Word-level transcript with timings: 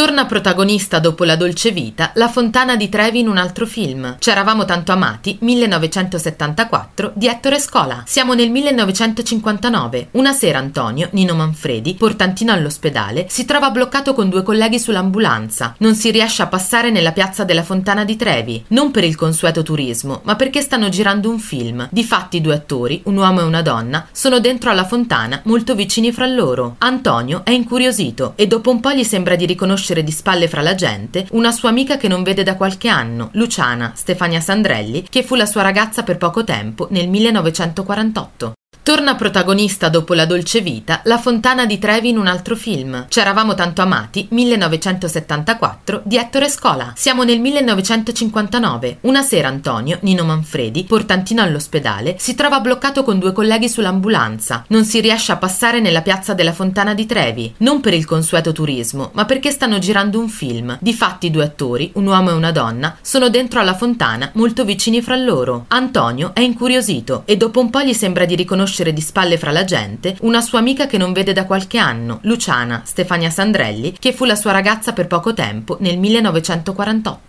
Torna 0.00 0.24
protagonista 0.24 0.98
dopo 0.98 1.24
La 1.24 1.36
dolce 1.36 1.72
vita 1.72 2.12
La 2.14 2.30
Fontana 2.30 2.74
di 2.74 2.88
Trevi 2.88 3.18
in 3.18 3.28
un 3.28 3.36
altro 3.36 3.66
film. 3.66 4.16
C'eravamo 4.18 4.64
tanto 4.64 4.92
amati, 4.92 5.36
1974, 5.42 7.12
di 7.14 7.26
Ettore 7.26 7.60
Scola. 7.60 8.02
Siamo 8.06 8.32
nel 8.32 8.50
1959. 8.50 10.08
Una 10.12 10.32
sera 10.32 10.56
Antonio, 10.56 11.10
Nino 11.12 11.34
Manfredi, 11.34 11.96
portantino 11.96 12.50
all'ospedale, 12.50 13.26
si 13.28 13.44
trova 13.44 13.68
bloccato 13.68 14.14
con 14.14 14.30
due 14.30 14.42
colleghi 14.42 14.78
sull'ambulanza. 14.78 15.74
Non 15.80 15.94
si 15.94 16.10
riesce 16.10 16.40
a 16.40 16.46
passare 16.46 16.90
nella 16.90 17.12
piazza 17.12 17.44
della 17.44 17.62
Fontana 17.62 18.06
di 18.06 18.16
Trevi, 18.16 18.64
non 18.68 18.90
per 18.90 19.04
il 19.04 19.16
consueto 19.16 19.62
turismo, 19.62 20.22
ma 20.24 20.34
perché 20.34 20.62
stanno 20.62 20.88
girando 20.88 21.28
un 21.28 21.38
film. 21.38 21.86
Difatti 21.92 22.40
due 22.40 22.54
attori, 22.54 23.02
un 23.04 23.18
uomo 23.18 23.40
e 23.40 23.44
una 23.44 23.60
donna, 23.60 24.08
sono 24.12 24.40
dentro 24.40 24.70
alla 24.70 24.86
fontana, 24.86 25.42
molto 25.44 25.74
vicini 25.74 26.10
fra 26.10 26.24
loro. 26.24 26.76
Antonio 26.78 27.42
è 27.44 27.50
incuriosito 27.50 28.32
e 28.36 28.46
dopo 28.46 28.70
un 28.70 28.80
po' 28.80 28.92
gli 28.92 29.04
sembra 29.04 29.36
di 29.36 29.44
riconoscere 29.44 29.88
riconoscere 29.90 30.02
di 30.04 30.12
spalle 30.12 30.48
fra 30.48 30.62
la 30.62 30.74
gente 30.74 31.26
una 31.32 31.50
sua 31.50 31.68
amica 31.68 31.96
che 31.96 32.08
non 32.08 32.22
vede 32.22 32.42
da 32.42 32.56
qualche 32.56 32.88
anno, 32.88 33.30
Luciana 33.32 33.92
Stefania 33.94 34.40
Sandrelli, 34.40 35.06
che 35.08 35.22
fu 35.22 35.34
la 35.34 35.46
sua 35.46 35.62
ragazza 35.62 36.02
per 36.02 36.16
poco 36.16 36.44
tempo 36.44 36.86
nel 36.90 37.08
1948. 37.08 38.52
Torna 38.82 39.14
protagonista 39.14 39.90
dopo 39.90 40.14
La 40.14 40.24
dolce 40.24 40.62
vita 40.62 41.02
La 41.04 41.18
Fontana 41.18 41.66
di 41.66 41.78
Trevi 41.78 42.08
in 42.08 42.16
un 42.16 42.26
altro 42.26 42.56
film. 42.56 43.06
C'eravamo 43.08 43.54
tanto 43.54 43.82
amati, 43.82 44.26
1974, 44.30 46.00
di 46.04 46.16
Ettore 46.16 46.48
Scola. 46.48 46.94
Siamo 46.96 47.22
nel 47.22 47.40
1959. 47.40 48.98
Una 49.02 49.22
sera 49.22 49.48
Antonio, 49.48 49.98
Nino 50.00 50.24
Manfredi, 50.24 50.84
portantino 50.84 51.42
all'ospedale, 51.42 52.16
si 52.18 52.34
trova 52.34 52.60
bloccato 52.60 53.04
con 53.04 53.18
due 53.18 53.32
colleghi 53.32 53.68
sull'ambulanza. 53.68 54.64
Non 54.68 54.86
si 54.86 55.00
riesce 55.00 55.32
a 55.32 55.36
passare 55.36 55.80
nella 55.80 56.00
piazza 56.00 56.32
della 56.32 56.54
Fontana 56.54 56.94
di 56.94 57.04
Trevi, 57.04 57.54
non 57.58 57.80
per 57.80 57.92
il 57.92 58.06
consueto 58.06 58.52
turismo, 58.52 59.10
ma 59.12 59.26
perché 59.26 59.50
stanno 59.50 59.78
girando 59.78 60.18
un 60.18 60.28
film. 60.30 60.78
Difatti 60.80 61.30
due 61.30 61.44
attori, 61.44 61.90
un 61.94 62.06
uomo 62.06 62.30
e 62.30 62.34
una 62.34 62.50
donna, 62.50 62.96
sono 63.02 63.28
dentro 63.28 63.60
alla 63.60 63.76
fontana, 63.76 64.30
molto 64.34 64.64
vicini 64.64 65.02
fra 65.02 65.16
loro. 65.16 65.66
Antonio 65.68 66.32
è 66.32 66.40
incuriosito 66.40 67.24
e 67.26 67.36
dopo 67.36 67.60
un 67.60 67.68
po' 67.68 67.82
gli 67.82 67.92
sembra 67.92 68.24
di 68.24 68.34
riconoscere 68.34 68.68
riconoscere 68.70 68.92
di 68.92 69.00
spalle 69.00 69.36
fra 69.36 69.50
la 69.50 69.64
gente 69.64 70.16
una 70.20 70.40
sua 70.40 70.60
amica 70.60 70.86
che 70.86 70.96
non 70.96 71.12
vede 71.12 71.32
da 71.32 71.44
qualche 71.44 71.78
anno, 71.78 72.20
Luciana 72.22 72.82
Stefania 72.84 73.28
Sandrelli, 73.28 73.96
che 73.98 74.12
fu 74.12 74.24
la 74.24 74.36
sua 74.36 74.52
ragazza 74.52 74.92
per 74.92 75.08
poco 75.08 75.34
tempo 75.34 75.76
nel 75.80 75.98
1948. 75.98 77.28